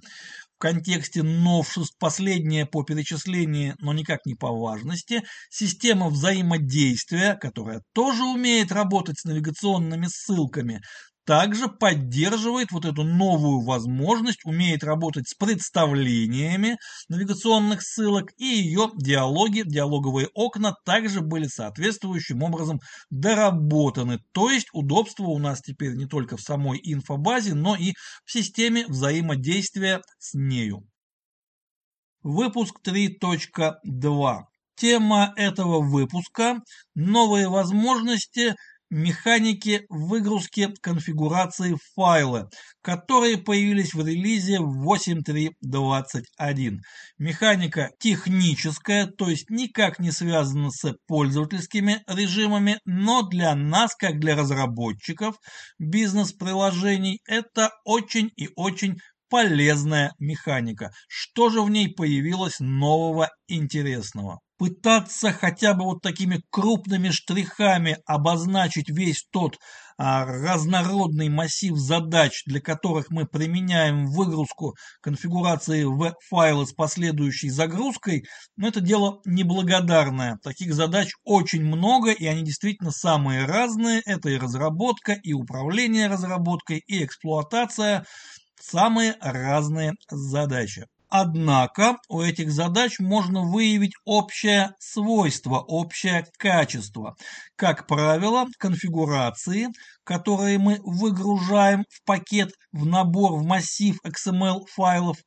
в 0.59 0.61
контексте 0.61 1.23
новшеств 1.23 1.95
последняя 1.97 2.65
по 2.65 2.83
перечислению, 2.83 3.75
но 3.79 3.93
никак 3.93 4.25
не 4.25 4.35
по 4.35 4.51
важности, 4.51 5.23
система 5.49 6.09
взаимодействия, 6.09 7.35
которая 7.35 7.81
тоже 7.93 8.23
умеет 8.23 8.73
работать 8.73 9.17
с 9.19 9.23
навигационными 9.23 10.07
ссылками, 10.07 10.81
также 11.29 11.67
поддерживает 11.67 12.71
вот 12.71 12.85
эту 12.85 13.03
новую 13.03 13.61
возможность, 13.61 14.43
умеет 14.45 14.83
работать 14.83 15.29
с 15.29 15.35
представлениями 15.35 16.79
навигационных 17.07 17.83
ссылок, 17.83 18.31
и 18.37 18.45
ее 18.45 18.89
диалоги, 18.95 19.61
диалоговые 19.63 20.29
окна 20.33 20.73
также 20.85 21.21
были 21.21 21.45
соответствующим 21.45 22.41
образом 22.41 22.79
доработаны. 23.11 24.17
То 24.31 24.49
есть 24.49 24.69
удобство 24.73 25.25
у 25.25 25.37
нас 25.37 25.61
теперь 25.61 25.93
не 25.93 26.07
только 26.07 26.35
в 26.35 26.41
самой 26.41 26.79
инфобазе, 26.81 27.53
но 27.53 27.75
и 27.75 27.93
в 28.25 28.31
системе 28.31 28.87
взаимодействия 28.87 30.01
с 30.17 30.33
нею. 30.33 30.83
Выпуск 32.23 32.79
3.2. 32.83 34.39
Тема 34.75 35.33
этого 35.35 35.79
выпуска– 35.79 36.63
новые 36.95 37.49
возможности 37.49 38.55
механики 38.89 39.85
выгрузки 39.89 40.73
конфигурации 40.81 41.77
файла, 41.95 42.49
которые 42.81 43.37
появились 43.37 43.93
в 43.93 44.05
релизе 44.05 44.57
8.3.21. 44.57 46.79
Механика 47.17 47.91
техническая, 47.99 49.07
то 49.07 49.29
есть 49.29 49.49
никак 49.49 49.99
не 49.99 50.11
связана 50.11 50.71
с 50.71 50.93
пользовательскими 51.07 52.03
режимами, 52.07 52.79
но 52.85 53.23
для 53.23 53.55
нас, 53.55 53.95
как 53.95 54.19
для 54.19 54.35
разработчиков 54.35 55.37
бизнес-приложений, 55.77 57.21
это 57.25 57.71
очень 57.85 58.31
и 58.35 58.49
очень 58.55 58.97
полезная 59.29 60.13
механика. 60.19 60.91
Что 61.07 61.49
же 61.49 61.61
в 61.61 61.69
ней 61.69 61.93
появилось 61.93 62.59
нового 62.59 63.29
интересного? 63.47 64.39
Пытаться 64.59 65.31
хотя 65.31 65.73
бы 65.73 65.85
вот 65.85 66.01
такими 66.01 66.41
крупными 66.51 67.09
штрихами 67.09 67.97
обозначить 68.05 68.89
весь 68.89 69.25
тот 69.31 69.57
а, 69.97 70.25
разнородный 70.25 71.29
массив 71.29 71.77
задач, 71.77 72.43
для 72.45 72.59
которых 72.59 73.09
мы 73.09 73.25
применяем 73.25 74.05
выгрузку 74.07 74.75
конфигурации 75.01 75.85
в 75.85 76.13
файлы 76.29 76.67
с 76.67 76.73
последующей 76.73 77.49
загрузкой, 77.49 78.25
но 78.57 78.67
это 78.67 78.81
дело 78.81 79.21
неблагодарное. 79.23 80.37
Таких 80.43 80.73
задач 80.73 81.11
очень 81.23 81.63
много, 81.63 82.11
и 82.11 82.25
они 82.25 82.43
действительно 82.43 82.91
самые 82.91 83.45
разные. 83.45 84.01
Это 84.05 84.29
и 84.29 84.37
разработка, 84.37 85.13
и 85.13 85.31
управление 85.31 86.07
разработкой, 86.07 86.83
и 86.85 87.03
эксплуатация. 87.05 88.05
Самые 88.59 89.15
разные 89.21 89.93
задачи. 90.09 90.85
Однако 91.09 91.97
у 92.07 92.21
этих 92.21 92.51
задач 92.51 92.99
можно 92.99 93.41
выявить 93.41 93.93
общее 94.05 94.75
свойство, 94.79 95.57
общее 95.57 96.25
качество. 96.37 97.15
Как 97.55 97.87
правило, 97.87 98.45
конфигурации, 98.59 99.69
которые 100.03 100.59
мы 100.59 100.79
выгружаем 100.83 101.83
в 101.89 102.03
пакет, 102.05 102.51
в 102.71 102.85
набор, 102.85 103.33
в 103.33 103.43
массив 103.43 103.97
XML 104.05 104.65
файлов, 104.71 105.17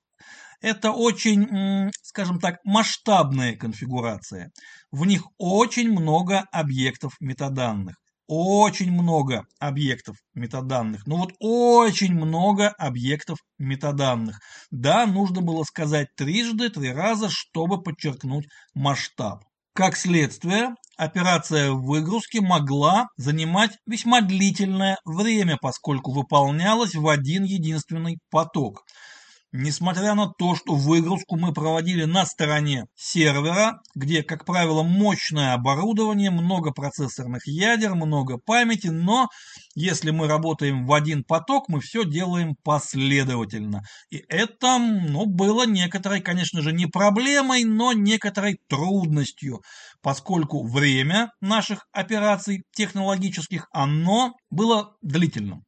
это 0.61 0.93
очень, 0.93 1.91
скажем 2.03 2.39
так, 2.39 2.59
масштабные 2.63 3.57
конфигурации. 3.57 4.53
В 4.93 5.05
них 5.05 5.25
очень 5.37 5.91
много 5.91 6.45
объектов 6.53 7.15
метаданных 7.19 7.97
очень 8.27 8.93
много 8.93 9.45
объектов 9.59 10.17
метаданных. 10.35 11.07
Ну 11.07 11.17
вот 11.17 11.33
очень 11.39 12.15
много 12.15 12.69
объектов 12.69 13.39
метаданных. 13.59 14.41
Да, 14.71 15.07
нужно 15.07 15.41
было 15.43 15.65
сказать 15.65 16.09
трижды, 16.17 16.71
три 16.71 16.93
раза, 16.93 17.29
чтобы 17.31 17.83
подчеркнуть 17.83 18.47
масштаб. 18.75 19.45
Как 19.75 19.97
следствие, 19.97 20.75
операция 20.99 21.73
выгрузки 21.73 22.39
могла 22.39 23.07
занимать 23.17 23.79
весьма 23.87 24.21
длительное 24.21 24.99
время, 25.05 25.57
поскольку 25.61 26.13
выполнялась 26.13 26.95
в 26.95 27.09
один 27.09 27.45
единственный 27.45 28.19
поток. 28.31 28.85
Несмотря 29.55 30.15
на 30.15 30.29
то, 30.29 30.57
что 30.57 30.75
выгрузку 30.75 31.37
мы 31.37 31.53
проводили 31.53 32.05
на 32.05 32.25
стороне 32.25 32.87
сервера, 32.95 33.83
где, 33.95 34.23
как 34.23 34.47
правило, 34.47 34.83
мощное 34.83 35.53
оборудование, 35.53 36.31
много 36.31 36.73
процессорных 36.73 37.47
ядер, 37.47 37.95
много 37.95 38.39
памяти, 38.39 38.87
но 38.87 39.29
если 39.75 40.11
мы 40.11 40.27
работаем 40.27 40.87
в 40.87 40.93
один 40.95 41.23
поток, 41.23 41.69
мы 41.69 41.81
все 41.81 42.07
делаем 42.07 42.57
последовательно. 42.65 43.83
И 44.11 44.25
это 44.31 44.79
ну, 44.79 45.27
было 45.27 45.67
некоторой, 45.67 46.23
конечно 46.23 46.63
же, 46.63 46.73
не 46.73 46.87
проблемой, 46.87 47.65
но 47.65 47.93
некоторой 47.93 48.59
трудностью, 48.69 49.61
поскольку 50.01 50.67
время 50.67 51.31
наших 51.43 51.87
операций 51.93 52.65
технологических, 52.73 53.69
оно 53.71 54.33
было 54.51 54.97
длительным 55.03 55.67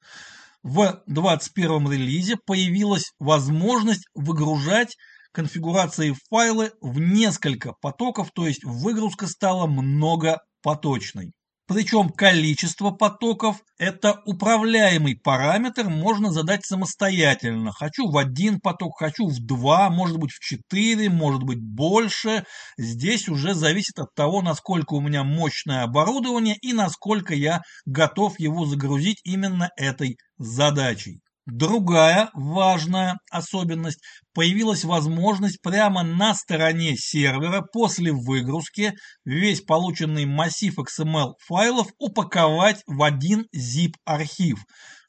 в 0.64 1.02
21 1.06 1.92
релизе 1.92 2.37
появилась 2.44 3.12
возможность 3.21 4.09
выгружать 4.14 4.97
конфигурации 5.30 6.14
файлы 6.30 6.73
в 6.80 6.99
несколько 6.99 7.75
потоков, 7.75 8.30
то 8.35 8.47
есть 8.47 8.64
выгрузка 8.64 9.26
стала 9.26 9.66
многопоточной. 9.66 11.33
Причем 11.66 12.11
количество 12.11 12.90
потоков– 12.90 13.56
это 13.78 14.21
управляемый 14.26 15.16
параметр, 15.16 15.88
можно 15.88 16.30
задать 16.30 16.66
самостоятельно. 16.66 17.73
Хочу 17.73 18.11
в 18.11 18.18
один 18.18 18.61
поток, 18.61 18.99
хочу 18.99 19.26
в 19.28 19.38
два, 19.40 19.88
может 19.88 20.18
быть 20.18 20.30
в 20.30 20.40
четыре, 20.40 21.09
может 21.09 21.42
быть 21.42 21.61
больше. 21.62 22.44
Здесь 22.76 23.30
уже 23.30 23.54
зависит 23.54 23.99
от 23.99 24.14
того, 24.14 24.42
насколько 24.42 24.92
у 24.92 25.00
меня 25.00 25.25
мощное 25.25 25.85
оборудование 25.85 26.56
и 26.61 26.75
насколько 26.75 27.35
я 27.35 27.62
готов 27.87 28.38
его 28.38 28.66
загрузить 28.66 29.21
именно 29.25 29.71
этой 29.76 30.18
задачей. 30.37 31.24
Другая 31.46 32.30
важная 32.32 33.18
особенность– 33.30 34.00
появилась 34.34 34.84
возможность 34.84 35.60
прямо 35.60 36.02
на 36.02 36.34
стороне 36.34 36.96
сервера 36.96 37.60
после 37.60 38.12
выгрузки 38.12 38.94
весь 39.24 39.60
полученный 39.60 40.24
массив 40.24 40.76
XML 40.78 41.34
файлов 41.38 41.88
упаковать 41.98 42.82
в 42.86 43.02
один 43.02 43.46
zip-архив 43.54 44.58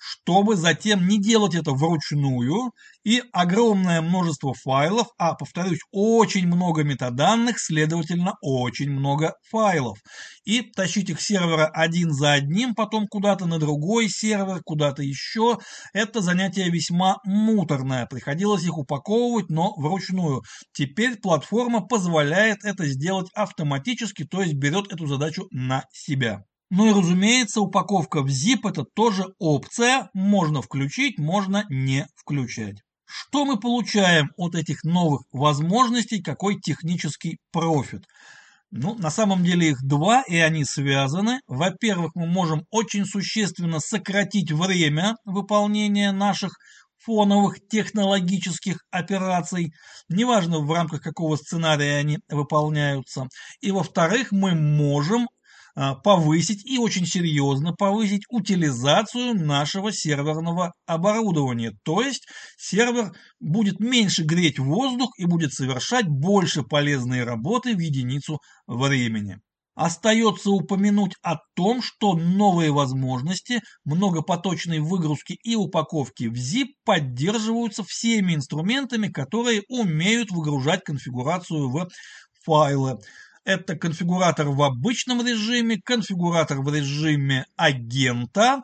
чтобы 0.05 0.55
затем 0.55 1.07
не 1.07 1.19
делать 1.19 1.55
это 1.55 1.71
вручную 1.71 2.71
и 3.03 3.23
огромное 3.31 4.01
множество 4.01 4.53
файлов, 4.53 5.07
а, 5.17 5.33
повторюсь, 5.33 5.79
очень 5.91 6.47
много 6.47 6.83
метаданных, 6.83 7.59
следовательно, 7.59 8.35
очень 8.41 8.91
много 8.91 9.35
файлов. 9.49 9.97
И 10.43 10.61
тащить 10.61 11.09
их 11.09 11.19
с 11.19 11.25
сервера 11.25 11.65
один 11.67 12.11
за 12.11 12.33
одним, 12.33 12.75
потом 12.75 13.07
куда-то 13.07 13.47
на 13.47 13.57
другой 13.57 14.09
сервер, 14.09 14.61
куда-то 14.63 15.01
еще, 15.01 15.57
это 15.93 16.21
занятие 16.21 16.69
весьма 16.69 17.17
муторное. 17.25 18.05
Приходилось 18.05 18.63
их 18.63 18.77
упаковывать, 18.77 19.49
но 19.49 19.73
вручную. 19.75 20.43
Теперь 20.71 21.17
платформа 21.17 21.81
позволяет 21.81 22.63
это 22.63 22.85
сделать 22.85 23.29
автоматически, 23.33 24.23
то 24.23 24.41
есть 24.41 24.53
берет 24.53 24.91
эту 24.93 25.07
задачу 25.07 25.47
на 25.51 25.83
себя. 25.91 26.43
Ну 26.71 26.87
и 26.87 26.93
разумеется, 26.93 27.61
упаковка 27.61 28.21
в 28.21 28.27
zip 28.27 28.67
это 28.67 28.83
тоже 28.83 29.25
опция, 29.37 30.09
можно 30.13 30.61
включить, 30.61 31.19
можно 31.19 31.65
не 31.69 32.07
включать. 32.15 32.77
Что 33.05 33.45
мы 33.45 33.59
получаем 33.59 34.31
от 34.35 34.55
этих 34.55 34.83
новых 34.83 35.21
возможностей, 35.31 36.21
какой 36.21 36.59
технический 36.59 37.37
профит? 37.51 38.03
Ну, 38.71 38.95
на 38.95 39.11
самом 39.11 39.43
деле 39.43 39.69
их 39.69 39.83
два, 39.83 40.23
и 40.23 40.37
они 40.37 40.65
связаны. 40.65 41.39
Во-первых, 41.47 42.11
мы 42.15 42.25
можем 42.25 42.65
очень 42.71 43.05
существенно 43.05 43.79
сократить 43.79 44.51
время 44.51 45.15
выполнения 45.23 46.11
наших 46.11 46.57
фоновых 46.97 47.59
технологических 47.69 48.77
операций, 48.89 49.71
неважно 50.09 50.59
в 50.59 50.71
рамках 50.71 51.01
какого 51.01 51.35
сценария 51.35 51.97
они 51.97 52.17
выполняются. 52.27 53.27
И 53.61 53.71
во-вторых, 53.71 54.31
мы 54.31 54.55
можем 54.55 55.27
повысить 56.03 56.65
и 56.65 56.77
очень 56.77 57.05
серьезно 57.05 57.73
повысить 57.73 58.23
утилизацию 58.29 59.33
нашего 59.35 59.91
серверного 59.91 60.73
оборудования. 60.85 61.73
То 61.83 62.01
есть 62.01 62.25
сервер 62.57 63.11
будет 63.39 63.79
меньше 63.79 64.23
греть 64.23 64.59
воздух 64.59 65.11
и 65.17 65.25
будет 65.25 65.53
совершать 65.53 66.07
больше 66.07 66.63
полезной 66.63 67.23
работы 67.23 67.75
в 67.75 67.79
единицу 67.79 68.39
времени. 68.67 69.39
Остается 69.75 70.51
упомянуть 70.51 71.15
о 71.21 71.35
том, 71.53 71.81
что 71.81 72.13
новые 72.13 72.71
возможности 72.71 73.61
многопоточной 73.83 74.79
выгрузки 74.79 75.33
и 75.43 75.55
упаковки 75.55 76.27
в 76.27 76.33
ZIP 76.33 76.67
поддерживаются 76.85 77.83
всеми 77.83 78.35
инструментами, 78.35 79.09
которые 79.09 79.63
умеют 79.67 80.31
выгружать 80.31 80.85
конфигурацию 80.85 81.67
в 81.67 81.89
файлы. 82.45 82.99
Это 83.45 83.75
конфигуратор 83.75 84.49
в 84.49 84.61
обычном 84.63 85.25
режиме, 85.25 85.79
конфигуратор 85.79 86.61
в 86.61 86.73
режиме 86.73 87.45
агента 87.55 88.63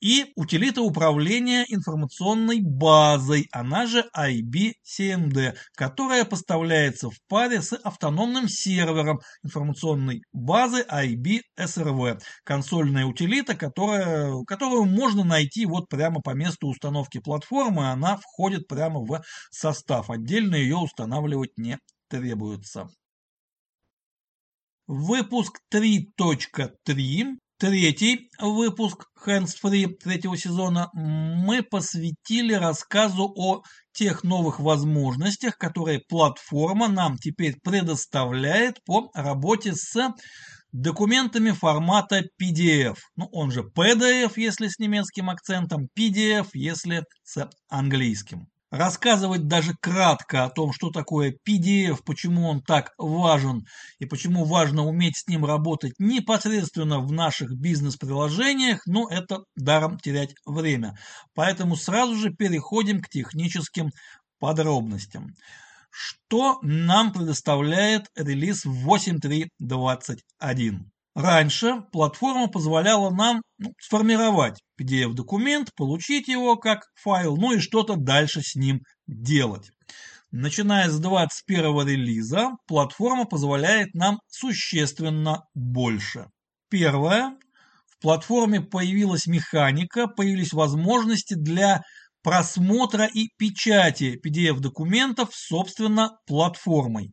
и 0.00 0.32
утилита 0.36 0.82
управления 0.82 1.64
информационной 1.68 2.60
базой, 2.60 3.48
она 3.50 3.86
же 3.86 4.08
IBCMD, 4.16 5.56
которая 5.74 6.24
поставляется 6.24 7.10
в 7.10 7.16
паре 7.28 7.60
с 7.60 7.74
автономным 7.74 8.48
сервером 8.48 9.18
информационной 9.42 10.22
базы 10.32 10.86
IBSRV. 10.88 12.20
Консольная 12.44 13.06
утилита, 13.06 13.56
которая, 13.56 14.32
которую 14.46 14.84
можно 14.84 15.24
найти 15.24 15.66
вот 15.66 15.88
прямо 15.88 16.20
по 16.20 16.30
месту 16.30 16.68
установки 16.68 17.18
платформы, 17.18 17.90
она 17.90 18.16
входит 18.16 18.68
прямо 18.68 19.00
в 19.00 19.20
состав. 19.50 20.08
Отдельно 20.08 20.54
ее 20.54 20.76
устанавливать 20.76 21.58
не 21.58 21.78
требуется. 22.08 22.88
Выпуск 24.92 25.60
3.3, 25.72 27.36
третий 27.60 28.28
выпуск 28.40 29.06
Hands 29.24 29.46
Free 29.62 29.86
третьего 29.86 30.36
сезона, 30.36 30.90
мы 30.94 31.62
посвятили 31.62 32.54
рассказу 32.54 33.32
о 33.36 33.62
тех 33.92 34.24
новых 34.24 34.58
возможностях, 34.58 35.56
которые 35.58 36.00
платформа 36.08 36.88
нам 36.88 37.18
теперь 37.18 37.54
предоставляет 37.62 38.82
по 38.84 39.12
работе 39.14 39.74
с 39.76 40.12
документами 40.72 41.52
формата 41.52 42.24
PDF. 42.42 42.96
Ну, 43.14 43.28
он 43.30 43.52
же 43.52 43.60
PDF, 43.60 44.32
если 44.34 44.66
с 44.66 44.80
немецким 44.80 45.30
акцентом, 45.30 45.86
PDF, 45.96 46.48
если 46.52 47.04
с 47.22 47.48
английским. 47.68 48.48
Рассказывать 48.70 49.48
даже 49.48 49.74
кратко 49.80 50.44
о 50.44 50.50
том, 50.50 50.72
что 50.72 50.90
такое 50.90 51.36
PDF, 51.46 51.98
почему 52.04 52.48
он 52.48 52.62
так 52.62 52.92
важен 52.98 53.66
и 53.98 54.06
почему 54.06 54.44
важно 54.44 54.86
уметь 54.86 55.16
с 55.16 55.26
ним 55.26 55.44
работать 55.44 55.94
непосредственно 55.98 57.00
в 57.00 57.10
наших 57.10 57.56
бизнес-приложениях, 57.56 58.82
ну 58.86 59.08
это 59.08 59.40
даром 59.56 59.98
терять 59.98 60.36
время. 60.46 60.96
Поэтому 61.34 61.74
сразу 61.74 62.14
же 62.14 62.30
переходим 62.30 63.02
к 63.02 63.08
техническим 63.08 63.90
подробностям. 64.38 65.34
Что 65.90 66.60
нам 66.62 67.12
предоставляет 67.12 68.06
релиз 68.14 68.64
8.3.21? 68.64 70.78
Раньше 71.14 71.82
платформа 71.92 72.46
позволяла 72.48 73.10
нам 73.10 73.42
ну, 73.58 73.72
сформировать 73.80 74.60
PDF-документ, 74.80 75.74
получить 75.74 76.28
его 76.28 76.56
как 76.56 76.86
файл, 76.94 77.36
ну 77.36 77.52
и 77.52 77.58
что-то 77.58 77.96
дальше 77.96 78.42
с 78.42 78.54
ним 78.54 78.80
делать. 79.08 79.70
Начиная 80.30 80.88
с 80.88 81.00
21 81.00 81.86
релиза, 81.88 82.50
платформа 82.68 83.24
позволяет 83.24 83.92
нам 83.94 84.20
существенно 84.28 85.42
больше. 85.54 86.26
Первое. 86.68 87.36
В 87.88 88.00
платформе 88.00 88.60
появилась 88.60 89.26
механика, 89.26 90.06
появились 90.06 90.52
возможности 90.52 91.34
для 91.34 91.82
просмотра 92.22 93.06
и 93.06 93.30
печати 93.36 94.20
PDF-документов, 94.24 95.30
собственно, 95.32 96.12
платформой. 96.26 97.12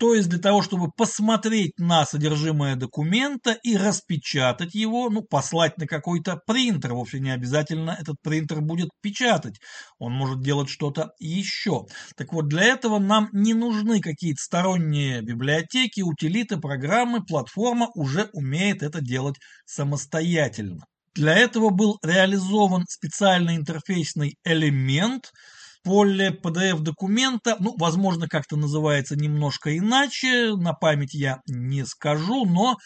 То 0.00 0.14
есть 0.14 0.30
для 0.30 0.38
того, 0.38 0.62
чтобы 0.62 0.90
посмотреть 0.90 1.78
на 1.78 2.06
содержимое 2.06 2.74
документа 2.74 3.52
и 3.62 3.76
распечатать 3.76 4.74
его, 4.74 5.10
ну, 5.10 5.20
послать 5.20 5.76
на 5.76 5.86
какой-то 5.86 6.40
принтер. 6.46 6.94
Вовсе 6.94 7.20
не 7.20 7.30
обязательно 7.30 7.98
этот 8.00 8.16
принтер 8.22 8.62
будет 8.62 8.88
печатать. 9.02 9.60
Он 9.98 10.14
может 10.14 10.40
делать 10.40 10.70
что-то 10.70 11.10
еще. 11.18 11.84
Так 12.16 12.32
вот, 12.32 12.48
для 12.48 12.64
этого 12.64 12.98
нам 12.98 13.28
не 13.32 13.52
нужны 13.52 14.00
какие-то 14.00 14.42
сторонние 14.42 15.20
библиотеки, 15.20 16.00
утилиты, 16.00 16.56
программы. 16.56 17.22
Платформа 17.22 17.90
уже 17.94 18.30
умеет 18.32 18.82
это 18.82 19.02
делать 19.02 19.36
самостоятельно. 19.66 20.86
Для 21.14 21.34
этого 21.34 21.68
был 21.68 21.98
реализован 22.02 22.86
специальный 22.88 23.56
интерфейсный 23.56 24.36
элемент– 24.44 25.30
поле 25.82 26.30
PDF-документа, 26.30 27.56
ну, 27.60 27.74
возможно, 27.78 28.28
как-то 28.28 28.56
называется 28.56 29.16
немножко 29.16 29.76
иначе, 29.76 30.54
на 30.56 30.72
память 30.72 31.14
я 31.14 31.40
не 31.46 31.84
скажу, 31.84 32.44
но 32.44 32.76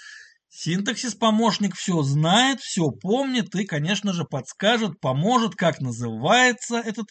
синтаксис-помощник 0.48 1.74
все 1.74 2.02
знает, 2.02 2.61
все 2.61 2.90
помнит 2.90 3.54
и, 3.54 3.64
конечно 3.64 4.12
же, 4.12 4.24
подскажет, 4.24 5.00
поможет, 5.00 5.54
как 5.57 5.80
называется 5.80 6.76
этот 6.76 7.07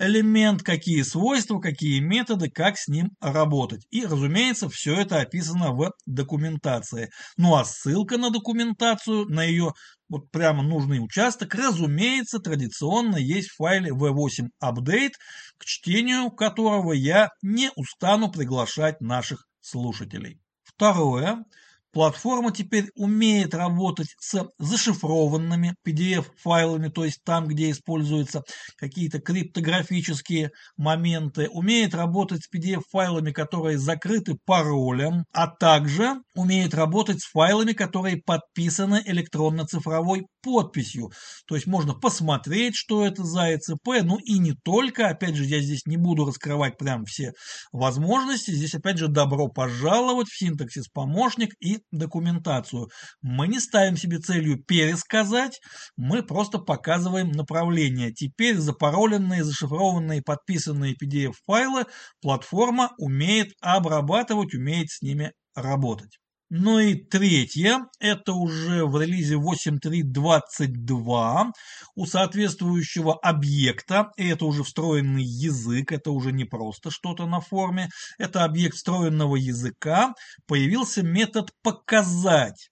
элемент, 0.00 0.62
какие 0.62 1.02
свойства, 1.02 1.60
какие 1.60 2.00
методы, 2.00 2.50
как 2.50 2.78
с 2.78 2.88
ним 2.88 3.10
работать. 3.20 3.86
И, 3.90 4.04
разумеется, 4.04 4.68
все 4.68 4.96
это 4.96 5.20
описано 5.20 5.72
в 5.72 5.92
документации. 6.06 7.10
Ну 7.36 7.54
а 7.54 7.64
ссылка 7.64 8.16
на 8.16 8.30
документацию, 8.30 9.26
на 9.26 9.44
ее 9.44 9.72
вот 10.08 10.30
прямо 10.32 10.62
нужный 10.62 10.98
участок, 10.98 11.54
разумеется, 11.54 12.40
традиционно 12.40 13.16
есть 13.16 13.50
в 13.50 13.56
файле 13.56 13.92
v8 13.92 14.48
update, 14.62 15.12
к 15.58 15.64
чтению 15.64 16.30
которого 16.30 16.92
я 16.92 17.28
не 17.42 17.70
устану 17.76 18.30
приглашать 18.30 19.00
наших 19.00 19.46
слушателей. 19.60 20.40
Второе. 20.64 21.44
Платформа 21.92 22.52
теперь 22.52 22.88
умеет 22.94 23.52
работать 23.52 24.14
с 24.20 24.46
зашифрованными 24.58 25.74
PDF-файлами, 25.84 26.88
то 26.88 27.04
есть 27.04 27.20
там, 27.24 27.48
где 27.48 27.70
используются 27.70 28.42
какие-то 28.76 29.20
криптографические 29.20 30.50
моменты, 30.76 31.48
умеет 31.48 31.94
работать 31.94 32.44
с 32.44 32.54
PDF-файлами, 32.54 33.32
которые 33.32 33.78
закрыты 33.78 34.36
паролем, 34.44 35.24
а 35.32 35.48
также 35.48 36.14
умеет 36.36 36.74
работать 36.74 37.20
с 37.20 37.30
файлами, 37.30 37.72
которые 37.72 38.22
подписаны 38.24 39.02
электронно-цифровой 39.04 40.26
подписью. 40.42 41.10
То 41.46 41.54
есть 41.54 41.66
можно 41.66 41.94
посмотреть, 41.94 42.74
что 42.76 43.04
это 43.04 43.24
за 43.24 43.54
ЭЦП, 43.54 44.02
ну 44.02 44.18
и 44.18 44.38
не 44.38 44.52
только. 44.52 45.08
Опять 45.08 45.36
же, 45.36 45.44
я 45.44 45.60
здесь 45.60 45.86
не 45.86 45.96
буду 45.96 46.24
раскрывать 46.24 46.78
прям 46.78 47.04
все 47.04 47.32
возможности. 47.72 48.50
Здесь, 48.50 48.74
опять 48.74 48.98
же, 48.98 49.08
добро 49.08 49.48
пожаловать 49.48 50.28
в 50.28 50.38
синтаксис 50.38 50.88
помощник 50.88 51.54
и 51.60 51.78
документацию. 51.90 52.88
Мы 53.22 53.48
не 53.48 53.60
ставим 53.60 53.96
себе 53.96 54.18
целью 54.18 54.62
пересказать, 54.64 55.60
мы 55.96 56.22
просто 56.22 56.58
показываем 56.58 57.30
направление. 57.30 58.12
Теперь 58.12 58.56
запароленные, 58.56 59.44
зашифрованные, 59.44 60.22
подписанные 60.22 60.94
PDF-файлы 60.94 61.86
платформа 62.20 62.90
умеет 62.98 63.52
обрабатывать, 63.60 64.54
умеет 64.54 64.90
с 64.90 65.02
ними 65.02 65.32
работать. 65.54 66.18
Ну 66.52 66.80
и 66.80 66.96
третье, 66.96 67.78
это 68.00 68.32
уже 68.32 68.84
в 68.84 69.00
релизе 69.00 69.36
8.3.22 69.36 71.52
у 71.94 72.06
соответствующего 72.06 73.14
объекта, 73.14 74.10
и 74.16 74.26
это 74.26 74.46
уже 74.46 74.64
встроенный 74.64 75.22
язык, 75.22 75.92
это 75.92 76.10
уже 76.10 76.32
не 76.32 76.44
просто 76.44 76.90
что-то 76.90 77.26
на 77.26 77.40
форме, 77.40 77.88
это 78.18 78.42
объект 78.42 78.74
встроенного 78.74 79.36
языка, 79.36 80.12
появился 80.48 81.04
метод 81.04 81.52
«показать». 81.62 82.70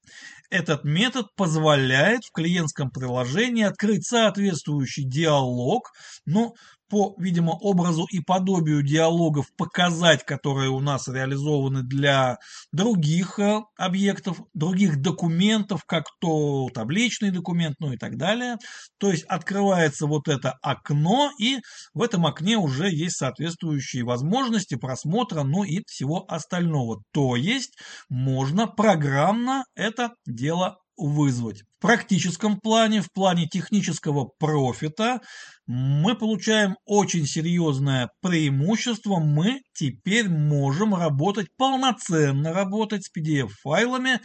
Этот 0.50 0.82
метод 0.82 1.26
позволяет 1.36 2.24
в 2.24 2.32
клиентском 2.32 2.90
приложении 2.90 3.64
открыть 3.64 4.06
соответствующий 4.06 5.04
диалог, 5.04 5.92
ну, 6.24 6.54
по, 6.88 7.14
видимо, 7.18 7.52
образу 7.52 8.06
и 8.10 8.20
подобию 8.20 8.82
диалогов 8.82 9.46
показать, 9.56 10.24
которые 10.24 10.70
у 10.70 10.80
нас 10.80 11.08
реализованы 11.08 11.82
для 11.82 12.38
других 12.72 13.38
э, 13.38 13.62
объектов, 13.76 14.40
других 14.54 15.00
документов, 15.00 15.84
как 15.86 16.04
то 16.20 16.68
табличный 16.72 17.30
документ, 17.30 17.76
ну 17.78 17.92
и 17.92 17.96
так 17.96 18.16
далее. 18.16 18.56
То 18.98 19.10
есть 19.10 19.24
открывается 19.24 20.06
вот 20.06 20.28
это 20.28 20.52
окно, 20.62 21.30
и 21.38 21.58
в 21.94 22.02
этом 22.02 22.26
окне 22.26 22.56
уже 22.56 22.90
есть 22.90 23.16
соответствующие 23.16 24.04
возможности 24.04 24.76
просмотра, 24.76 25.42
ну 25.42 25.64
и 25.64 25.82
всего 25.86 26.24
остального. 26.28 27.02
То 27.12 27.36
есть 27.36 27.78
можно 28.08 28.66
программно 28.66 29.64
это 29.74 30.12
дело 30.26 30.78
вызвать. 30.98 31.62
В 31.78 31.82
практическом 31.82 32.60
плане, 32.60 33.00
в 33.00 33.10
плане 33.12 33.46
технического 33.46 34.24
профита 34.38 35.20
мы 35.66 36.14
получаем 36.14 36.76
очень 36.84 37.26
серьезное 37.26 38.10
преимущество. 38.20 39.18
Мы 39.18 39.62
теперь 39.72 40.28
можем 40.28 40.94
работать, 40.94 41.46
полноценно 41.56 42.52
работать 42.52 43.04
с 43.04 43.10
PDF-файлами 43.16 44.20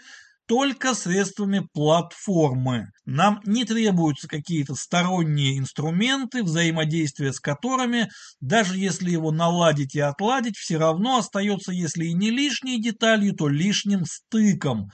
только 0.46 0.94
средствами 0.94 1.66
платформы. 1.74 2.88
Нам 3.06 3.40
не 3.46 3.64
требуются 3.66 4.28
какие-то 4.28 4.76
сторонние 4.76 5.58
инструменты, 5.58 6.44
взаимодействие 6.44 7.34
с 7.34 7.40
которыми, 7.40 8.10
даже 8.42 8.78
если 8.78 9.10
его 9.10 9.32
наладить 9.32 9.96
и 9.96 10.00
отладить, 10.00 10.58
все 10.58 10.78
равно 10.78 11.18
остается, 11.18 11.72
если 11.72 12.06
и 12.06 12.14
не 12.14 12.30
лишней 12.30 12.82
деталью, 12.82 13.34
то 13.34 13.48
лишним 13.48 14.04
стыком. 14.06 14.90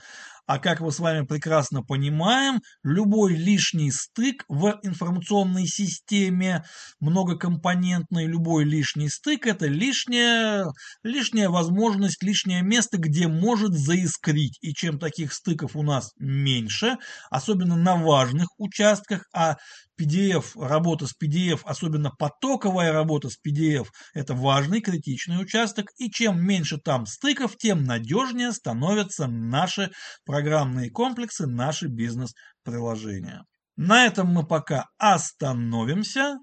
А 0.50 0.58
как 0.58 0.80
мы 0.80 0.90
с 0.90 0.98
вами 0.98 1.24
прекрасно 1.24 1.80
понимаем, 1.84 2.60
любой 2.82 3.34
лишний 3.36 3.92
стык 3.92 4.44
в 4.48 4.80
информационной 4.82 5.68
системе 5.68 6.64
многокомпонентной, 6.98 8.26
любой 8.26 8.64
лишний 8.64 9.08
стык– 9.08 9.46
это 9.46 9.66
лишняя, 9.66 10.64
лишняя 11.04 11.50
возможность, 11.50 12.20
лишнее 12.24 12.62
место, 12.62 12.98
где 12.98 13.28
может 13.28 13.74
заискрить. 13.74 14.58
И 14.60 14.74
чем 14.74 14.98
таких 14.98 15.34
стыков 15.34 15.76
у 15.76 15.84
нас 15.84 16.10
меньше, 16.18 16.96
особенно 17.30 17.76
на 17.76 17.94
важных 17.94 18.48
участках, 18.58 19.28
а 19.32 19.56
PDF, 20.00 20.52
работа 20.56 21.06
с 21.06 21.14
PDF, 21.20 21.60
особенно 21.64 22.10
потоковая 22.10 22.92
работа 22.92 23.28
с 23.28 23.38
PDF, 23.44 23.88
это 24.14 24.34
важный 24.34 24.80
критичный 24.80 25.40
участок, 25.40 25.90
и 25.98 26.10
чем 26.10 26.40
меньше 26.42 26.78
там 26.78 27.06
стыков, 27.06 27.56
тем 27.56 27.84
надежнее 27.84 28.52
становятся 28.52 29.26
наши 29.26 29.90
программные 30.24 30.90
комплексы, 30.90 31.46
наши 31.46 31.88
бизнес-приложения. 31.88 33.44
На 33.76 34.06
этом 34.06 34.28
мы 34.28 34.46
пока 34.46 34.86
остановимся. 34.98 36.38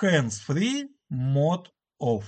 Hands-free, 0.00 0.84
mode 1.12 1.66
off. 2.00 2.24